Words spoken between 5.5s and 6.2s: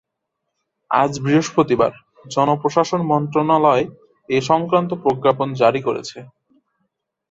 জারি করেছে।